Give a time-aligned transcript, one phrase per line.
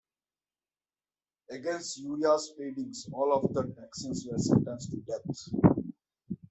[1.51, 5.85] Against Urrea's pleadings, all of the Texians were sentenced to death.